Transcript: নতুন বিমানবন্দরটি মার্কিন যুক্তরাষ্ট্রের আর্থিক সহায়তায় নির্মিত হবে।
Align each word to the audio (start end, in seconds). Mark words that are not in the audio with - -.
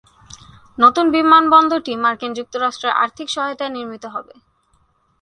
নতুন 0.77 1.05
বিমানবন্দরটি 1.15 1.93
মার্কিন 2.03 2.31
যুক্তরাষ্ট্রের 2.33 2.97
আর্থিক 3.03 3.27
সহায়তায় 3.29 3.73
নির্মিত 3.75 4.03
হবে। 4.15 4.33